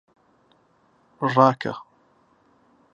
ڕاکە! 1.33 1.73